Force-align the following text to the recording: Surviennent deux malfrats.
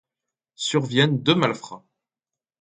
Surviennent 0.55 1.21
deux 1.21 1.35
malfrats. 1.35 1.85